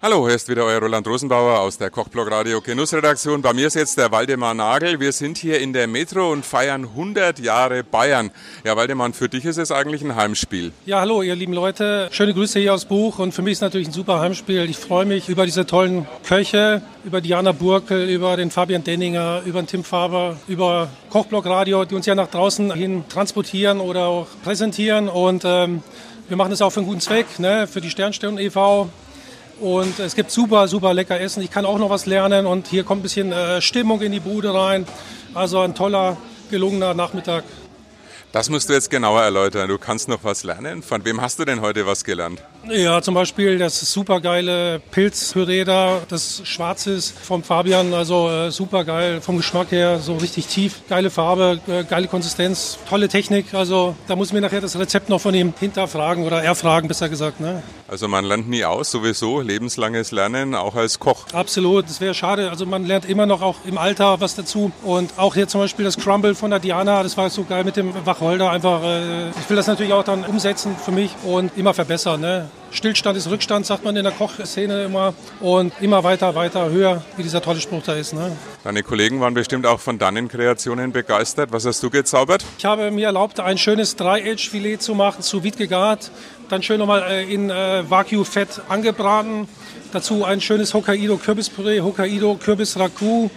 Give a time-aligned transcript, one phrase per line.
[0.00, 3.42] Hallo, hier ist wieder euer Roland Rosenbauer aus der Kochblog Radio Genussredaktion.
[3.42, 5.00] Bei mir ist jetzt der Waldemar Nagel.
[5.00, 8.30] Wir sind hier in der Metro und feiern 100 Jahre Bayern.
[8.62, 10.70] Ja, Waldemar, für dich ist es eigentlich ein Heimspiel.
[10.86, 12.08] Ja, hallo, ihr lieben Leute.
[12.12, 14.70] Schöne Grüße hier aus Buch und für mich ist es natürlich ein super Heimspiel.
[14.70, 19.60] Ich freue mich über diese tollen Köche, über Diana Burkel, über den Fabian Denninger, über
[19.60, 24.28] den Tim Faber, über Kochblog Radio, die uns ja nach draußen hin transportieren oder auch
[24.44, 25.82] präsentieren und ähm,
[26.28, 27.66] wir machen das auch für einen guten Zweck, ne?
[27.66, 28.90] für die Sternstunden e.V.,
[29.60, 31.42] und es gibt super, super lecker Essen.
[31.42, 34.20] Ich kann auch noch was lernen und hier kommt ein bisschen äh, Stimmung in die
[34.20, 34.86] Bude rein.
[35.34, 36.16] Also ein toller,
[36.50, 37.44] gelungener Nachmittag.
[38.30, 39.68] Das musst du jetzt genauer erläutern.
[39.68, 40.82] Du kannst noch was lernen.
[40.82, 42.42] Von wem hast du denn heute was gelernt?
[42.68, 49.22] Ja, zum Beispiel das supergeile Pilzpüree da, das schwarz ist vom Fabian, also äh, supergeil
[49.22, 53.54] vom Geschmack her, so richtig tief, geile Farbe, äh, geile Konsistenz, tolle Technik.
[53.54, 57.08] Also da muss ich mir nachher das Rezept noch von ihm hinterfragen oder erfragen, besser
[57.08, 57.40] gesagt.
[57.40, 57.62] Ne?
[57.86, 61.24] Also man lernt nie aus, sowieso lebenslanges Lernen, auch als Koch.
[61.32, 62.50] Absolut, das wäre schade.
[62.50, 64.72] Also man lernt immer noch auch im Alter was dazu.
[64.82, 67.76] Und auch hier zum Beispiel das Crumble von der Diana, das war so geil mit
[67.76, 68.50] dem Wacholder.
[68.50, 72.20] Einfach, äh, ich will das natürlich auch dann umsetzen für mich und immer verbessern.
[72.20, 72.50] Ne?
[72.70, 75.14] Stillstand ist Rückstand, sagt man in der Kochszene immer.
[75.40, 78.14] Und immer weiter, weiter, höher, wie dieser tolle Spruch da ist.
[78.14, 78.36] Ne?
[78.64, 81.52] Deine Kollegen waren bestimmt auch von deinen Kreationen begeistert.
[81.52, 82.44] Was hast du gezaubert?
[82.58, 86.10] Ich habe mir erlaubt, ein schönes Dreiedge-Filet zu machen, zu vide gegart.
[86.48, 89.48] Dann schön nochmal äh, in äh, Wagyu-Fett angebraten.
[89.92, 93.30] Dazu ein schönes Hokkaido-Kürbispüree, Hokkaido-Kürbis-Ragout.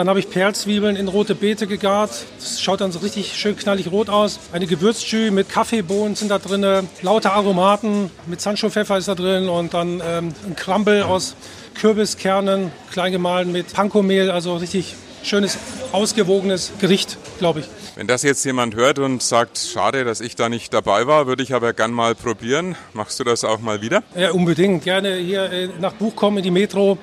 [0.00, 2.10] Dann habe ich Perlzwiebeln in rote Beete gegart.
[2.38, 4.40] Das schaut dann so richtig schön knallig rot aus.
[4.50, 9.74] Eine Gewürzjus mit Kaffeebohnen sind da drin, lauter Aromaten mit Sancho-Pfeffer ist da drin und
[9.74, 11.36] dann ähm, ein Crumble aus
[11.74, 15.58] Kürbiskernen, klein gemahlen mit Panko-Mehl, also richtig schönes,
[15.92, 17.66] ausgewogenes Gericht, glaube ich.
[17.94, 21.42] Wenn das jetzt jemand hört und sagt, schade, dass ich da nicht dabei war, würde
[21.42, 22.74] ich aber gern mal probieren.
[22.94, 24.02] Machst du das auch mal wieder?
[24.16, 24.82] Ja, unbedingt.
[24.82, 26.96] Gerne hier äh, nach Buch kommen in die Metro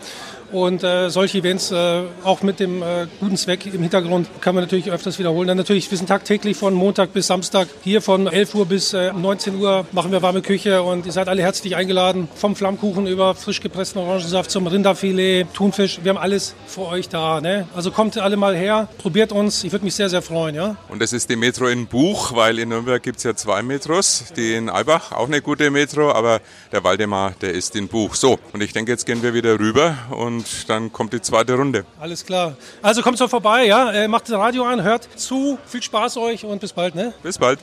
[0.52, 4.64] und äh, solche Events äh, auch mit dem äh, guten Zweck im Hintergrund kann man
[4.64, 5.48] natürlich öfters wiederholen.
[5.48, 9.12] Dann natürlich, wir sind tagtäglich von Montag bis Samstag hier von 11 Uhr bis äh,
[9.14, 12.28] 19 Uhr machen wir warme Küche und ihr seid alle herzlich eingeladen.
[12.36, 16.00] Vom Flammkuchen über frisch gepressten Orangensaft zum Rinderfilet, Thunfisch.
[16.04, 17.42] Wir haben alles für euch da.
[17.42, 17.68] Ne?
[17.76, 19.64] Also kommt alle mal her, probiert uns.
[19.64, 20.56] Ich würde mich sehr, sehr freuen.
[20.56, 20.78] Ja?
[20.90, 24.26] Und es ist die Metro in Buch, weil in Nürnberg gibt es ja zwei Metros.
[24.36, 26.42] Die in Albach, auch eine gute Metro, aber
[26.72, 28.16] der Waldemar, der ist in Buch.
[28.16, 31.56] So, und ich denke, jetzt gehen wir wieder rüber und und dann kommt die zweite
[31.56, 31.84] Runde.
[32.00, 32.56] Alles klar.
[32.82, 34.08] Also kommt so vorbei, ja?
[34.08, 35.58] Macht das Radio an, hört zu.
[35.66, 37.14] Viel Spaß euch und bis bald, ne?
[37.24, 37.60] Bis bald.